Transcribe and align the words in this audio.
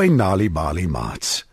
By 0.00 0.08
Nali 0.08 0.48
Bali 0.48 0.86
Mats. 0.88 1.44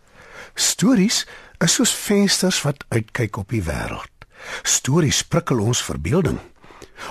Stories 0.56 1.26
is 1.60 1.74
soos 1.76 1.90
vensters 1.92 2.62
wat 2.64 2.84
uitkyk 2.88 3.36
op 3.36 3.50
die 3.52 3.60
wêreld. 3.60 4.24
Stories 4.64 5.18
prikkel 5.28 5.60
ons 5.60 5.82
verbeelding. 5.84 6.38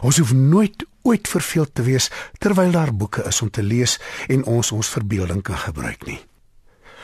Ons 0.02 0.18
hoef 0.18 0.32
nooit 0.34 0.82
ooit 1.06 1.30
verveeld 1.30 1.76
te 1.78 1.86
wees 1.86 2.08
terwyl 2.42 2.74
daar 2.74 2.90
boeke 2.90 3.22
is 3.30 3.42
om 3.46 3.52
te 3.54 3.62
lees 3.62 4.00
en 4.34 4.48
ons 4.50 4.72
ons 4.74 4.90
verbeelding 4.96 5.44
kan 5.46 5.60
gebruik 5.62 6.08
nie. 6.10 6.18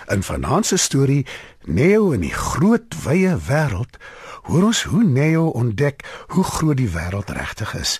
In 0.09 0.25
vanaand 0.25 0.65
se 0.65 0.81
storie 0.81 1.27
Neo 1.69 2.09
in 2.17 2.25
die 2.25 2.33
groot 2.33 2.97
wye 3.05 3.35
wêreld 3.37 4.01
hoor 4.49 4.65
ons 4.71 4.81
hoe 4.89 5.03
Neo 5.03 5.51
ontdek 5.61 6.01
hoe 6.33 6.47
groot 6.55 6.81
die 6.81 6.89
wêreld 6.97 7.29
regtig 7.37 7.77
is 7.77 7.99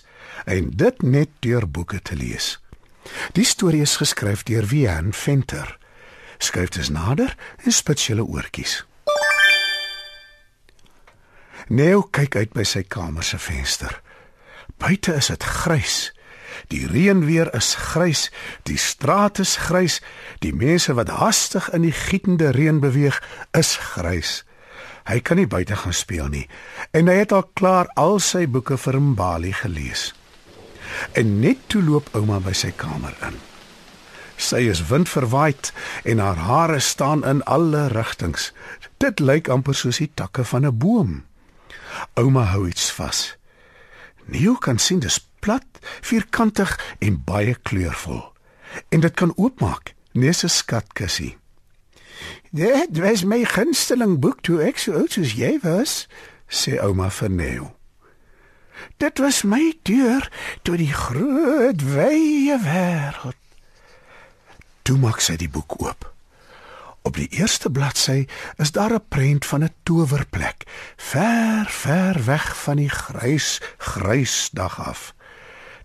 en 0.50 0.74
dit 0.74 1.06
net 1.06 1.30
deur 1.46 1.70
boeke 1.70 2.02
te 2.02 2.18
lees. 2.18 2.56
Die 3.38 3.46
storie 3.46 3.86
is 3.86 4.00
geskryf 4.02 4.42
deur 4.42 4.66
Wian 4.74 5.14
Venter. 5.14 5.78
Skryf 6.38 6.74
dit 6.74 6.90
nader 6.90 7.36
en 7.64 7.72
spits 7.72 8.06
julle 8.06 8.24
oortjies. 8.24 8.82
Neo 11.68 12.02
kyk 12.12 12.36
uit 12.36 12.52
by 12.52 12.64
sy 12.68 12.82
kamer 12.82 13.24
se 13.24 13.38
venster. 13.40 14.00
Buite 14.78 15.14
is 15.16 15.30
dit 15.32 15.44
grys. 15.44 15.98
Die 16.70 16.84
reën 16.86 17.24
weer 17.26 17.50
is 17.56 17.74
grys, 17.74 18.28
die 18.68 18.78
straat 18.78 19.40
is 19.42 19.56
grys, 19.66 20.00
die 20.44 20.54
mense 20.54 20.94
wat 20.94 21.10
hastig 21.18 21.68
in 21.74 21.82
die 21.82 21.94
gietende 21.94 22.52
reën 22.54 22.80
beweeg 22.80 23.20
is 23.56 23.74
grys. 23.94 24.42
Hy 25.04 25.20
kan 25.20 25.36
nie 25.36 25.48
buite 25.50 25.76
gaan 25.76 25.96
speel 25.96 26.30
nie 26.32 26.46
en 26.96 27.10
hy 27.10 27.18
het 27.20 27.32
al 27.36 27.48
klaar 27.58 27.90
al 28.00 28.20
sy 28.24 28.46
boeke 28.48 28.78
vir 28.80 29.00
Mbali 29.00 29.52
gelees. 29.52 30.12
En 31.12 31.40
net 31.40 31.66
toe 31.68 31.82
loop 31.84 32.08
ouma 32.16 32.40
by 32.40 32.54
sy 32.56 32.72
kamer 32.76 33.16
in. 33.26 33.36
Sy 34.44 34.66
is 34.68 34.82
windverwaaid 34.90 35.70
en 36.04 36.18
haar 36.20 36.36
hare 36.36 36.78
staan 36.78 37.24
in 37.24 37.40
alle 37.48 37.86
rigtings. 37.88 38.50
Dit 39.00 39.20
lyk 39.20 39.48
amper 39.48 39.76
soos 39.78 40.02
die 40.02 40.10
takke 40.14 40.44
van 40.44 40.66
'n 40.66 40.78
boom. 40.78 41.24
Ouma 42.14 42.44
hou 42.52 42.68
iets 42.68 42.90
vas. 42.92 43.36
Neo 44.24 44.54
kan 44.54 44.78
sien 44.78 44.98
dis 44.98 45.18
plat, 45.40 45.66
vierkantig 46.00 46.96
en 46.98 47.22
baie 47.24 47.54
kleurvol. 47.62 48.32
En 48.88 49.00
dit 49.00 49.14
kan 49.14 49.32
oopmaak, 49.36 49.94
nes 50.12 50.44
'n 50.44 50.48
skatkussie. 50.48 51.36
"Dit 52.50 52.98
was 52.98 53.24
my 53.24 53.44
gunsteling 53.44 54.20
boek 54.20 54.40
toe 54.40 54.62
ek 54.62 54.78
so 54.78 54.92
oud 54.92 55.12
soos 55.12 55.32
jy 55.32 55.58
was," 55.62 56.08
sê 56.48 56.80
ouma 56.80 57.10
vir 57.10 57.30
Neo. 57.30 57.76
"Dit 58.96 59.18
was 59.18 59.42
my 59.42 59.74
deur 59.82 60.30
tot 60.62 60.76
die 60.76 60.92
groot 60.92 61.82
wye 61.82 62.58
wêreld." 62.60 63.43
Toe 64.84 64.98
maak 65.00 65.22
sy 65.24 65.38
die 65.40 65.48
boek 65.48 65.78
oop. 65.80 66.04
Op 67.08 67.16
die 67.16 67.28
eerste 67.32 67.70
bladsy 67.72 68.26
is 68.60 68.72
daar 68.76 68.92
'n 68.92 69.08
prent 69.08 69.46
van 69.46 69.64
'n 69.64 69.74
towerplek, 69.82 70.64
ver, 70.96 71.64
ver 71.68 72.24
weg 72.24 72.56
van 72.56 72.76
die 72.76 72.88
grys, 72.88 73.60
grys 73.78 74.50
dag 74.52 74.80
af. 74.80 75.14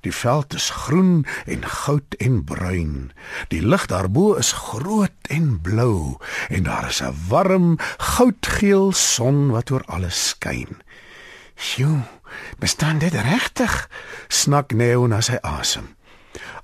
Die 0.02 0.14
veld 0.14 0.54
is 0.54 0.70
groen 0.70 1.26
en 1.46 1.68
goud 1.68 2.14
en 2.18 2.44
bruin. 2.44 3.12
Die 3.48 3.62
lig 3.68 3.86
daarbo 3.86 4.34
is 4.34 4.52
groot 4.52 5.28
en 5.30 5.62
blou 5.62 6.18
en 6.50 6.64
daar 6.64 6.88
is 6.88 7.02
'n 7.02 7.16
warm 7.28 7.78
goudgeel 7.98 8.92
son 8.92 9.52
wat 9.52 9.72
oor 9.72 9.84
alles 9.86 10.28
skyn. 10.28 10.82
"Sjoe, 11.56 12.04
bestaan 12.58 12.98
dit 12.98 13.14
regtig?" 13.14 13.90
snak 14.28 14.72
Neo 14.72 15.08
na 15.08 15.22
sy 15.22 15.38
asem. 15.42 15.99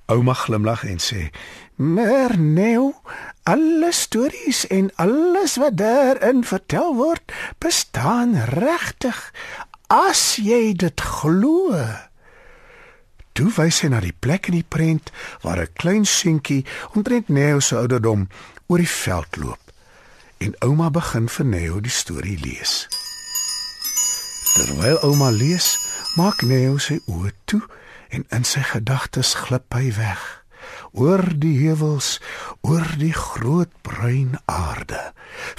Ouma 0.05 0.33
glimlag 0.33 0.83
en 0.83 0.99
sê: 0.99 1.29
"Maar 1.75 2.37
Neo, 2.37 3.01
alle 3.43 3.91
stories 3.91 4.67
en 4.67 4.91
alles 4.95 5.55
wat 5.55 5.77
daarin 5.77 6.43
vertel 6.43 6.95
word, 6.95 7.31
bestaan 7.57 8.35
regtig 8.35 9.33
as 9.87 10.35
jy 10.35 10.73
dit 10.73 11.01
glo." 11.01 11.73
Toe 13.35 13.51
wys 13.57 13.81
hy 13.83 13.89
na 13.91 13.99
die 13.99 14.15
plek 14.15 14.47
in 14.47 14.55
die 14.61 14.67
prent 14.67 15.11
waar 15.41 15.59
'n 15.59 15.73
klein 15.73 16.05
seentjie 16.05 16.65
omtrent 16.93 17.27
Neo 17.27 17.59
se 17.59 17.75
ouderdom 17.75 18.29
oor 18.67 18.77
die 18.77 18.89
veld 18.89 19.35
loop. 19.35 19.63
En 20.37 20.55
ouma 20.59 20.89
begin 20.89 21.29
vir 21.29 21.45
Neo 21.45 21.79
die 21.79 21.91
storie 21.91 22.39
lees. 22.39 22.87
Terwyl 24.55 24.97
ouma 25.03 25.29
lees, 25.29 25.75
maak 26.15 26.41
Neo 26.41 26.77
sy 26.77 27.01
oë 27.11 27.31
toe 27.45 27.61
en 28.09 28.25
in 28.29 28.43
sy 28.43 28.61
gedagtes 28.61 29.33
glip 29.33 29.73
hy 29.73 29.91
weg 29.95 30.45
oor 30.95 31.23
die 31.35 31.57
heuwels, 31.59 32.19
oor 32.63 32.87
die 32.99 33.13
groot 33.13 33.71
bruin 33.85 34.37
aarde, 34.49 35.01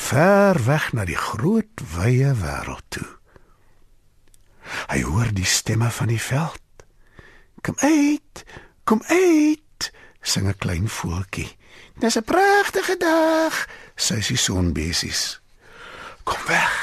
ver 0.01 0.59
weg 0.67 0.89
na 0.97 1.05
die 1.09 1.19
groot 1.19 1.85
wye 1.97 2.33
wêreld 2.41 2.85
toe. 2.95 3.09
Hy 4.91 5.03
hoor 5.07 5.31
die 5.37 5.47
stemme 5.47 5.91
van 5.93 6.11
die 6.11 6.21
veld. 6.21 6.63
Kom 7.63 7.77
uit, 7.85 8.45
kom 8.85 9.03
uit, 9.11 9.93
sing 10.23 10.49
'n 10.49 10.59
klein 10.59 10.89
voeltjie. 10.89 11.51
Dis 12.01 12.17
'n 12.17 12.25
pragtige 12.25 12.97
dag, 12.97 13.69
sê 13.97 14.21
sy 14.21 14.37
sonbesies. 14.37 15.41
Kom 16.25 16.41
weg. 16.47 16.75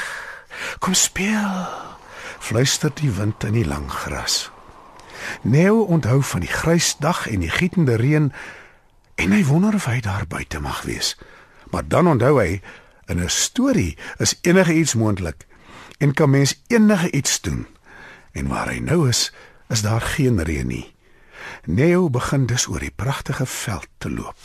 Kom 0.78 0.94
speel. 0.94 1.68
Fluister 2.38 2.90
die 2.94 3.10
wind 3.10 3.44
in 3.44 3.52
die 3.52 3.66
lang 3.66 3.90
gras. 3.90 4.53
Neo 5.42 5.82
onthou 5.82 6.22
van 6.22 6.40
die 6.40 6.48
grys 6.52 6.96
dag 6.98 7.28
en 7.28 7.40
die 7.40 7.50
gietende 7.50 7.96
reën 7.96 8.32
en 9.14 9.32
hy 9.32 9.44
wonder 9.44 9.74
of 9.74 9.84
hy 9.84 10.00
daar 10.00 10.26
buite 10.26 10.60
mag 10.60 10.82
wees. 10.82 11.16
Maar 11.70 11.88
dan 11.88 12.08
onthou 12.08 12.38
hy 12.40 12.60
in 13.06 13.20
'n 13.20 13.28
storie 13.28 13.98
is 14.18 14.38
enige 14.40 14.74
iets 14.74 14.94
moontlik 14.94 15.46
en 15.98 16.14
kan 16.14 16.30
mens 16.30 16.62
enige 16.66 17.10
iets 17.10 17.40
doen. 17.40 17.66
En 18.32 18.46
waar 18.46 18.68
hy 18.68 18.78
nou 18.78 19.08
is, 19.08 19.32
is 19.68 19.82
daar 19.82 20.00
geen 20.00 20.42
reën 20.42 20.66
nie. 20.66 20.94
Neo 21.64 22.10
begin 22.10 22.46
dus 22.46 22.66
oor 22.66 22.80
die 22.80 22.92
pragtige 22.96 23.46
veld 23.46 23.88
te 23.98 24.10
loop. 24.10 24.36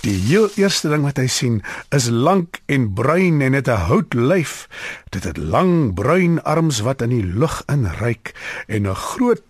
Die 0.00 0.16
heel 0.18 0.50
eerste 0.54 0.88
ding 0.88 1.04
wat 1.06 1.18
hy 1.20 1.26
sien 1.26 1.62
is 1.94 2.08
lank 2.08 2.60
en 2.66 2.92
bruin 2.94 3.40
en 3.42 3.52
het 3.52 3.68
'n 3.68 3.86
houtlyf. 3.90 4.68
Dit 5.10 5.24
het 5.24 5.36
lang 5.36 5.94
bruin 5.94 6.42
arms 6.42 6.80
wat 6.80 7.02
in 7.02 7.08
die 7.08 7.24
lug 7.24 7.62
inryk 7.66 8.34
en 8.66 8.88
'n 8.88 8.94
groot 8.94 9.42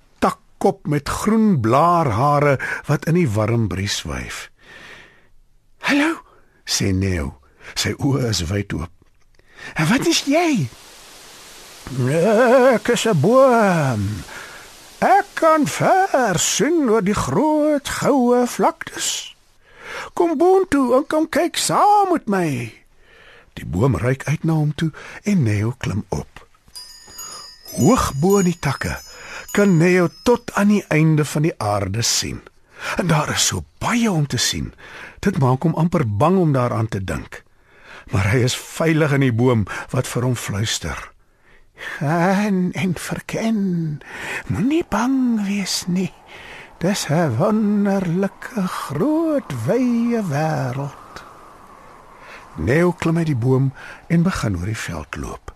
kop 0.62 0.86
met 0.86 1.08
groen 1.08 1.60
blaarhare 1.60 2.58
wat 2.86 3.08
in 3.10 3.18
die 3.18 3.28
warm 3.34 3.66
bries 3.68 4.02
wyf. 4.06 4.50
"Hallo," 5.78 6.22
sê 6.64 6.94
Neo. 6.94 7.40
Sy 7.74 7.94
oë 7.98 8.28
is 8.28 8.42
wyd 8.46 8.72
oop. 8.72 8.92
"En 9.74 9.88
wat 9.90 10.06
is 10.06 10.22
jy?" 10.26 10.68
"Ek 12.74 12.88
is 12.88 13.06
'n 13.06 13.20
boom. 13.20 14.02
Ek 14.98 15.26
kan 15.34 15.66
ver 15.66 16.38
sien 16.38 16.88
oor 16.90 17.02
die 17.02 17.20
groot 17.26 17.88
goue 17.88 18.47
vlaktes. 18.47 19.34
Kom 20.15 20.38
boontoe 20.38 20.94
en 20.97 21.06
kom 21.06 21.28
kyk 21.28 21.56
saam 21.56 22.12
met 22.12 22.26
my." 22.26 22.72
Die 23.53 23.66
boom 23.66 23.97
reik 23.97 24.24
uit 24.24 24.44
na 24.44 24.53
hom 24.53 24.74
toe 24.74 24.92
en 25.22 25.42
Neo 25.42 25.74
klim 25.78 26.04
op. 26.08 26.47
Hoog 27.72 28.12
bo 28.20 28.38
in 28.38 28.44
die 28.44 28.58
takke 28.58 29.11
kan 29.53 29.77
Neo 29.77 30.09
tot 30.25 30.53
aan 30.57 30.72
die 30.72 30.84
einde 30.89 31.25
van 31.25 31.45
die 31.45 31.54
aarde 31.60 32.03
sien. 32.03 32.41
En 32.97 33.07
daar 33.07 33.31
is 33.31 33.47
so 33.47 33.65
baie 33.78 34.10
om 34.10 34.27
te 34.27 34.37
sien. 34.37 34.72
Dit 35.21 35.39
maak 35.39 35.63
hom 35.63 35.75
amper 35.78 36.07
bang 36.09 36.39
om 36.41 36.53
daaraan 36.53 36.89
te 36.89 37.04
dink. 37.04 37.43
Maar 38.10 38.33
hy 38.33 38.43
is 38.49 38.57
veilig 38.57 39.13
in 39.13 39.27
die 39.28 39.34
boom 39.34 39.66
wat 39.93 40.09
vir 40.09 40.27
hom 40.27 40.37
fluister. 40.37 40.99
Gaan 41.99 42.72
en 42.72 42.97
verken. 42.97 44.01
Moenie 44.49 44.84
bang 44.89 45.45
wees 45.47 45.84
nie. 45.87 46.13
Dis 46.81 47.07
'n 47.09 47.37
wonderlike 47.37 48.66
groot 48.66 49.53
wye 49.66 50.22
wêreld. 50.33 51.25
Neo 52.57 52.93
klim 52.93 53.16
uit 53.16 53.27
die 53.27 53.37
boom 53.37 53.72
en 54.09 54.22
begin 54.22 54.57
oor 54.57 54.66
die 54.66 54.77
veld 54.77 55.16
loop. 55.16 55.52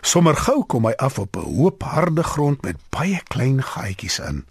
Sommer 0.00 0.36
gou 0.36 0.64
kom 0.66 0.86
hy 0.86 0.92
af 0.96 1.18
op 1.18 1.36
'n 1.36 1.54
hoop 1.56 1.82
harde 1.82 2.22
grond 2.22 2.62
met 2.62 2.76
baie 2.88 3.20
klein 3.28 3.62
gaatjies 3.62 4.18
in. 4.18 4.44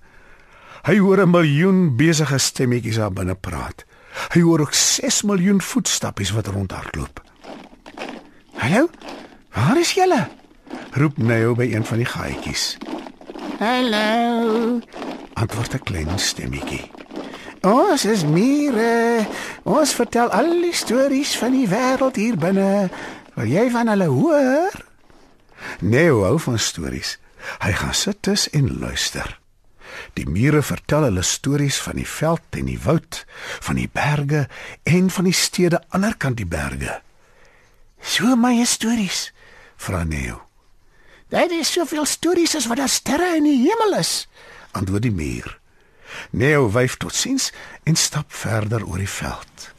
Hy 0.83 0.97
hoor 0.97 1.21
'n 1.21 1.29
miljoen 1.29 1.95
besige 1.95 2.37
stemmetjies 2.37 2.95
daar 2.95 3.13
binne 3.13 3.35
praat. 3.35 3.85
Hy 4.33 4.41
hoor 4.41 4.59
ook 4.59 4.73
6 4.73 5.21
miljoen 5.21 5.61
voetstappies 5.61 6.31
wat 6.31 6.47
rondhardloop. 6.47 7.21
"Hallo? 8.53 8.89
Waar 9.53 9.79
is 9.79 9.91
julle?" 9.91 10.27
roep 10.91 11.17
Neo 11.17 11.55
by 11.55 11.73
een 11.73 11.85
van 11.85 11.97
die 11.97 12.05
gaatjies. 12.05 12.77
"Hallo," 13.59 14.79
antwoord 15.33 15.73
'n 15.73 15.83
klein 15.83 16.19
stemmetjie. 16.19 16.91
"Ons 17.61 18.05
is 18.05 18.23
mure. 18.25 19.27
Ons 19.63 19.93
vertel 19.93 20.29
al 20.29 20.61
die 20.61 20.73
stories 20.73 21.37
van 21.37 21.51
die 21.51 21.67
wêreld 21.67 22.15
hier 22.15 22.37
binne. 22.37 22.89
Wil 23.33 23.45
jy 23.45 23.69
van 23.69 23.87
hulle 23.87 24.07
hoor?" 24.07 24.88
Neo 25.79 26.23
hou 26.23 26.39
van 26.39 26.59
stories. 26.59 27.17
Hy 27.63 27.71
gaan 27.71 27.93
sit 27.95 28.21
tuis 28.21 28.49
en 28.49 28.79
luister. 28.79 29.39
Die 30.13 30.27
mure 30.27 30.61
vertel 30.63 31.07
hulle 31.07 31.23
stories 31.23 31.79
van 31.81 31.99
die 31.99 32.07
veld 32.07 32.59
en 32.59 32.67
die 32.67 32.79
woud, 32.83 33.23
van 33.63 33.79
die 33.79 33.89
berge 33.91 34.47
en 34.83 35.09
van 35.09 35.29
die 35.29 35.35
stede 35.35 35.79
aanderkant 35.89 36.37
die 36.37 36.47
berge. 36.47 36.99
So 38.01 38.35
my 38.35 38.63
stories, 38.65 39.29
vra 39.79 40.03
Neo. 40.03 40.41
Daar 41.29 41.51
is 41.51 41.71
soveel 41.71 42.05
stories 42.05 42.55
as 42.55 42.67
wat 42.67 42.81
daar 42.81 42.91
sterre 42.91 43.35
in 43.37 43.45
die 43.45 43.59
hemel 43.63 43.99
is, 43.99 44.27
antwoord 44.71 45.05
die 45.05 45.13
muur. 45.13 45.59
Neo 46.31 46.69
wyf 46.73 46.97
tot 46.97 47.13
siens 47.15 47.51
en 47.83 47.95
stap 47.95 48.33
verder 48.33 48.83
oor 48.85 48.97
die 48.97 49.09
veld. 49.09 49.69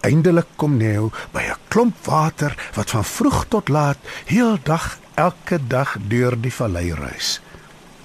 Eindelik 0.00 0.46
kom 0.56 0.76
Neo 0.76 1.10
by 1.32 1.42
'n 1.42 1.60
klomp 1.68 1.96
water 2.04 2.56
wat 2.74 2.90
van 2.90 3.04
vroeg 3.04 3.44
tot 3.48 3.68
laat 3.68 3.98
heeldag 4.24 4.98
elke 5.14 5.66
dag 5.66 5.96
deur 6.08 6.40
die 6.40 6.52
vallei 6.52 6.92
reis. 6.94 7.40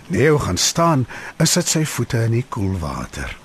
Neo 0.08 0.38
gaan 0.40 0.58
staan 0.58 1.08
en 1.38 1.48
sit 1.48 1.68
sy 1.68 1.86
voete 1.86 2.24
in 2.24 2.32
die 2.32 2.46
koel 2.50 2.80
water. 2.80 3.38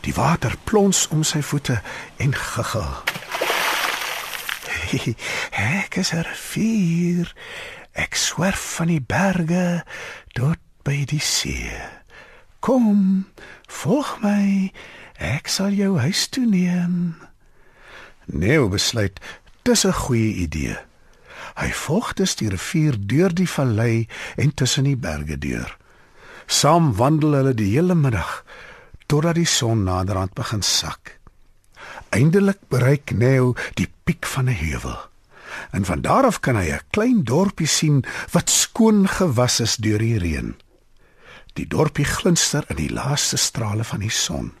Die 0.00 0.14
water 0.14 0.54
plons 0.64 1.08
om 1.08 1.22
sy 1.22 1.42
voete 1.42 1.80
en 2.16 2.34
giggel. 2.34 2.92
Ek 5.78 5.96
is 5.96 6.12
'n 6.12 6.22
rivier. 6.28 7.34
Ek 7.92 8.14
swerf 8.14 8.76
van 8.76 8.86
die 8.86 9.02
berge 9.02 9.84
tot 10.32 10.58
by 10.82 11.04
die 11.04 11.20
see. 11.20 11.72
Kom, 12.60 13.26
volg 13.66 14.20
my. 14.22 14.72
Ek 15.18 15.48
sal 15.48 15.70
jou 15.74 15.98
huis 15.98 16.28
toe 16.28 16.46
neem. 16.46 17.16
Neo 18.28 18.68
besluit 18.68 19.20
dis 19.62 19.84
'n 19.86 19.92
goeie 19.92 20.32
idee. 20.34 20.76
Hy 21.56 21.70
volg 21.72 22.12
dus 22.12 22.36
die 22.36 22.48
rivier 22.48 22.96
deur 23.00 23.34
die 23.34 23.48
vallei 23.48 24.06
en 24.36 24.54
tussen 24.54 24.84
die 24.84 24.96
berge 24.96 25.38
deur. 25.38 25.76
Saam 26.46 26.96
wandel 26.96 27.32
hulle 27.32 27.54
die 27.54 27.72
hele 27.74 27.94
middag 27.94 28.44
totdat 29.06 29.34
die 29.34 29.46
son 29.46 29.82
naderhand 29.84 30.34
begin 30.34 30.62
sak. 30.62 31.18
Eindelik 32.08 32.58
bereik 32.68 33.10
Neo 33.10 33.54
die 33.74 33.88
piek 34.04 34.26
van 34.26 34.48
'n 34.48 34.54
heuwel. 34.54 34.98
En 35.70 35.84
van 35.84 36.00
daar 36.00 36.24
af 36.24 36.40
kan 36.40 36.56
hy 36.56 36.68
'n 36.72 36.80
klein 36.90 37.24
dorpie 37.24 37.66
sien 37.66 38.04
wat 38.30 38.50
skoon 38.50 39.08
gewas 39.08 39.60
is 39.60 39.76
deur 39.76 39.98
die 39.98 40.18
reën. 40.18 40.54
Die 41.52 41.66
dorpie 41.66 42.04
glinster 42.04 42.64
in 42.68 42.76
die 42.76 42.92
laaste 42.92 43.36
strale 43.36 43.84
van 43.84 44.00
die 44.00 44.10
son. 44.10 44.52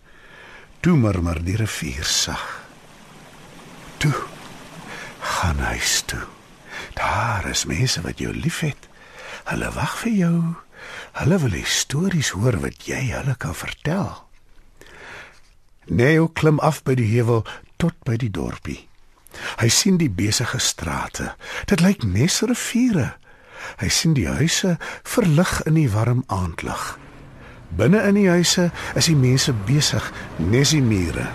Toe 0.80 0.96
murmur 0.96 1.44
die 1.44 1.56
rivier 1.56 2.04
sag 2.04 2.57
toe. 3.98 4.14
Gaan 5.18 5.58
huis 5.58 6.02
toe. 6.06 6.24
Daar 6.94 7.46
is 7.48 7.64
mense 7.64 8.00
wat 8.00 8.18
jou 8.18 8.34
liefhet. 8.34 8.88
Hulle 9.44 9.70
wag 9.72 9.98
vir 10.02 10.12
jou. 10.12 10.38
Hulle 11.18 11.38
wil 11.38 11.56
stories 11.64 12.30
hoor 12.30 12.60
wat 12.62 12.86
jy 12.86 13.08
hulle 13.10 13.34
kan 13.36 13.54
vertel. 13.54 14.10
Neo 15.88 16.28
klim 16.28 16.58
af 16.60 16.82
by 16.84 16.94
die 16.98 17.08
heuwel 17.08 17.44
tot 17.76 17.96
by 18.04 18.18
die 18.20 18.30
dorpie. 18.30 18.84
Hy 19.58 19.68
sien 19.68 19.98
die 19.98 20.10
besige 20.10 20.58
strate. 20.58 21.32
Dit 21.70 21.80
lyk 21.80 22.04
nes 22.04 22.40
riviere. 22.42 23.14
Hy 23.80 23.88
sien 23.90 24.14
die 24.14 24.28
huise 24.28 24.76
verlig 25.02 25.58
in 25.66 25.78
die 25.78 25.90
warm 25.90 26.24
aandlig. 26.26 26.96
Binne 27.76 28.02
in 28.08 28.16
die 28.16 28.28
huise 28.30 28.70
is 28.96 29.10
die 29.10 29.18
mense 29.18 29.52
besig 29.68 30.12
nes 30.38 30.72
die 30.72 30.84
mure. 30.84 31.26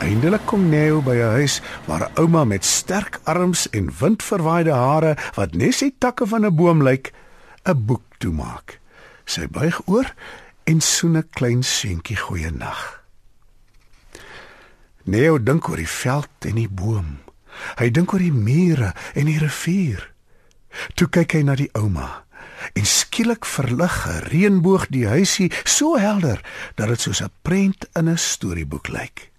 Eindelik 0.00 0.46
kom 0.48 0.70
Neo 0.72 1.02
by 1.04 1.12
'n 1.20 1.32
huis 1.36 1.60
waar 1.84 2.08
'n 2.08 2.16
ouma 2.16 2.44
met 2.44 2.64
sterk 2.64 3.20
arms 3.24 3.68
en 3.70 3.92
windverwaaide 3.98 4.72
hare 4.72 5.16
wat 5.34 5.54
net 5.54 5.78
die 5.78 5.94
takke 5.98 6.26
van 6.26 6.46
'n 6.46 6.54
boom 6.56 6.82
lyk, 6.82 7.12
'n 7.64 7.84
boek 7.84 8.02
toemaak. 8.18 8.80
Sy 9.24 9.46
buig 9.48 9.80
oor 9.86 10.14
en 10.64 10.80
soen 10.80 11.16
'n 11.16 11.28
klein 11.30 11.62
seentjie 11.62 12.16
goeie 12.16 12.50
nag. 12.50 13.04
Neo 15.04 15.42
dink 15.42 15.68
oor 15.68 15.76
die 15.76 15.88
veld 15.88 16.28
en 16.38 16.54
die 16.54 16.68
boom. 16.68 17.18
Hy 17.76 17.90
dink 17.90 18.12
oor 18.12 18.24
die 18.24 18.32
mure 18.32 18.94
en 19.14 19.26
die 19.26 19.38
rivier. 19.38 20.12
Toe 20.94 21.08
kyk 21.08 21.32
hy 21.32 21.42
na 21.42 21.54
die 21.54 21.70
ouma. 21.72 22.24
En 22.72 22.86
skielik 22.86 23.44
verlig 23.44 24.06
'n 24.06 24.22
reënboog 24.32 24.86
die 24.88 25.06
huisie 25.06 25.52
so 25.64 25.96
helder 25.96 26.40
dat 26.74 26.88
dit 26.88 27.00
soos 27.00 27.22
'n 27.22 27.32
prent 27.42 27.88
in 27.92 28.08
'n 28.08 28.18
storieboek 28.18 28.88
lyk. 28.88 29.29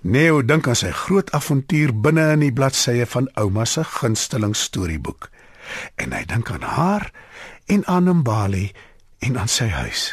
Neo 0.00 0.42
dink 0.42 0.68
aan 0.68 0.78
sy 0.78 0.90
groot 1.04 1.30
avontuur 1.36 1.92
binne 1.94 2.26
in 2.34 2.44
die 2.44 2.52
bladsye 2.52 3.06
van 3.06 3.28
ouma 3.40 3.64
se 3.64 3.84
gunsteling 3.84 4.56
storieboek. 4.56 5.30
En 5.96 6.12
hy 6.12 6.24
dink 6.26 6.50
aan 6.50 6.66
haar 6.66 7.10
en 7.66 7.86
aan 7.86 8.10
Mbali 8.22 8.70
en 9.18 9.38
aan 9.38 9.48
sy 9.48 9.68
huis. 9.68 10.10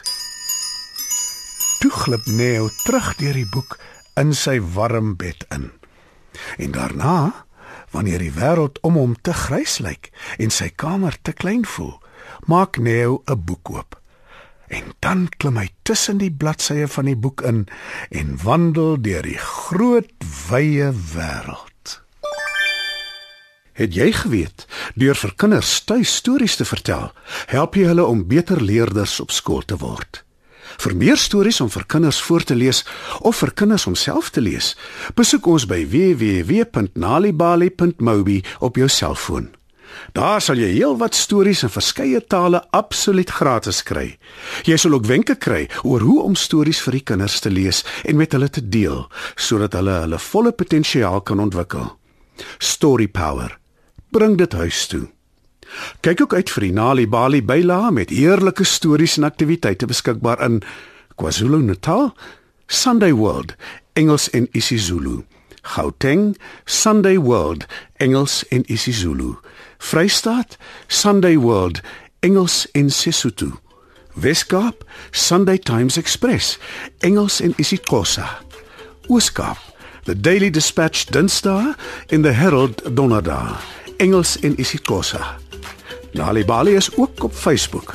Toe 1.80 1.92
glip 1.92 2.26
Neo 2.26 2.70
terug 2.86 3.14
deur 3.20 3.38
die 3.38 3.50
boek 3.54 3.78
in 4.18 4.34
sy 4.34 4.58
warm 4.62 5.16
bed 5.18 5.46
in. 5.54 5.70
En 6.58 6.72
daarna, 6.72 7.46
wanneer 7.94 8.22
die 8.22 8.34
wêreld 8.34 8.82
om 8.82 8.98
hom 8.98 9.16
te 9.22 9.34
grys 9.34 9.78
lyk 9.80 10.12
en 10.42 10.54
sy 10.54 10.70
kamer 10.74 11.18
te 11.22 11.34
klein 11.34 11.66
voel, 11.66 11.96
maak 12.46 12.78
Neo 12.78 13.22
'n 13.26 13.44
boek 13.46 13.70
oop. 13.70 14.02
Dan 15.08 15.30
klim 15.40 15.56
hy 15.56 15.70
tussen 15.88 16.20
die 16.20 16.34
bladsye 16.36 16.84
van 16.92 17.08
die 17.08 17.16
boek 17.16 17.40
in 17.48 17.72
en 18.12 18.36
wandel 18.44 19.00
deur 19.00 19.24
die 19.24 19.40
groot 19.40 20.12
wye 20.50 20.92
wêreld. 21.14 22.04
Het 23.80 23.96
jy 23.96 24.12
geweet, 24.12 24.68
deur 25.00 25.16
vir 25.16 25.32
kinders 25.40 25.88
tuis 25.88 26.12
stories 26.20 26.60
te 26.60 26.68
vertel, 26.68 27.16
help 27.54 27.80
jy 27.80 27.88
hulle 27.88 28.04
om 28.04 28.28
beter 28.28 28.60
leerders 28.60 29.24
op 29.24 29.32
skool 29.32 29.64
te 29.64 29.80
word? 29.80 30.28
Vir 30.76 30.92
meer 31.00 31.16
stories 31.16 31.64
om 31.64 31.72
vir 31.72 31.88
kinders 31.88 32.20
voor 32.28 32.44
te 32.44 32.60
lees 32.60 32.84
of 33.24 33.40
vir 33.40 33.56
kinders 33.64 33.88
om 33.88 33.96
self 33.96 34.36
te 34.36 34.44
lees, 34.44 34.76
besoek 35.16 35.48
ons 35.48 35.64
by 35.72 35.88
www.nalibali.mobi 35.88 38.44
op 38.60 38.76
jou 38.76 38.92
selfoon. 38.92 39.56
Daar 40.14 40.42
sal 40.42 40.58
jy 40.62 40.70
heelwat 40.74 41.16
stories 41.16 41.64
in 41.64 41.72
verskeie 41.74 42.22
tale 42.22 42.64
absoluut 42.76 43.30
gratis 43.30 43.84
kry. 43.84 44.18
Jy 44.66 44.78
sal 44.78 44.98
ook 44.98 45.06
wenke 45.06 45.36
kry 45.36 45.68
oor 45.84 46.06
hoe 46.06 46.22
om 46.24 46.36
stories 46.36 46.82
vir 46.86 47.00
die 47.00 47.04
kinders 47.12 47.40
te 47.44 47.52
lees 47.54 47.84
en 48.06 48.18
met 48.18 48.32
hulle 48.32 48.50
te 48.50 48.64
deel 48.64 49.06
sodat 49.36 49.78
hulle 49.78 50.02
hulle 50.06 50.20
volle 50.20 50.52
potensiaal 50.52 51.22
kan 51.22 51.40
ontwikkel. 51.40 51.92
Story 52.60 53.08
Power. 53.08 53.58
Bring 54.12 54.38
dit 54.38 54.54
huis 54.54 54.88
toe. 54.88 55.08
Kyk 56.02 56.22
ook 56.22 56.34
uit 56.34 56.50
vir 56.50 56.64
die 56.64 56.74
Nali 56.74 57.08
Bali 57.08 57.42
byla 57.44 57.90
met 57.92 58.12
eerlike 58.12 58.64
stories 58.64 59.18
en 59.18 59.28
aktiwiteite 59.28 59.86
beskikbaar 59.86 60.42
in 60.46 60.62
KwaZulu-Natal, 61.18 62.14
Sunday 62.68 63.14
World, 63.14 63.56
Engels 63.94 64.30
en 64.30 64.48
isiZulu. 64.52 65.24
Gauteng, 65.68 66.38
Sunday 66.66 67.18
World, 67.18 67.66
Engels 67.98 68.48
en 68.48 68.64
isiZulu. 68.66 69.36
Vrystaat, 69.78 70.58
Sunday 70.88 71.38
World, 71.38 71.82
Engels 72.20 72.68
en 72.72 72.90
Sesotho. 72.90 73.60
Weskaap, 74.14 74.84
Sunday 75.12 75.58
Times 75.58 75.98
Express, 75.98 76.58
Engels 77.00 77.42
en 77.42 77.54
isiXhosa. 77.58 78.40
Ooskaap, 79.08 79.58
The 80.04 80.20
Daily 80.20 80.50
Dispatch 80.50 81.06
Dinsdae 81.06 81.76
en 82.08 82.22
The 82.22 82.32
Herald 82.32 82.82
Donderdae, 82.96 83.56
Engels 83.98 84.40
en 84.40 84.60
isiXhosa. 84.60 85.38
Nali 86.14 86.46
Bali 86.46 86.76
is 86.76 86.96
ook 86.96 87.24
op 87.24 87.34
Facebook. 87.34 87.94